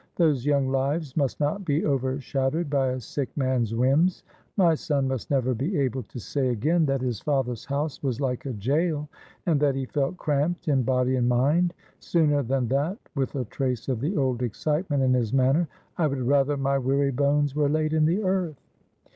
Those 0.15 0.47
young 0.47 0.67
lives 0.71 1.15
must 1.15 1.39
not 1.39 1.63
be 1.63 1.85
overshadowed 1.85 2.71
by 2.71 2.87
a 2.87 2.99
sick 2.99 3.29
man's 3.37 3.75
whims. 3.75 4.23
My 4.57 4.73
son 4.73 5.07
must 5.07 5.29
never 5.29 5.53
be 5.53 5.77
able 5.79 6.01
to 6.01 6.19
say 6.19 6.49
again 6.49 6.87
that 6.87 7.01
his 7.03 7.19
father's 7.21 7.65
house 7.65 8.01
was 8.01 8.19
like 8.19 8.47
a 8.47 8.53
jail, 8.53 9.07
and 9.45 9.59
that 9.59 9.75
he 9.75 9.85
felt 9.85 10.17
cramped 10.17 10.67
in 10.67 10.81
body 10.81 11.17
and 11.17 11.29
mind. 11.29 11.75
Sooner 11.99 12.41
than 12.41 12.67
that," 12.69 12.97
with 13.13 13.35
a 13.35 13.45
trace 13.45 13.87
of 13.89 14.01
the 14.01 14.17
old 14.17 14.41
excitement 14.41 15.03
in 15.03 15.13
his 15.13 15.33
manner, 15.33 15.67
"I 15.99 16.07
would 16.07 16.19
rather 16.23 16.57
my 16.57 16.79
weary 16.79 17.11
bones 17.11 17.55
were 17.55 17.69
laid 17.69 17.93
in 17.93 18.05
the 18.05 18.23
earth." 18.23 18.59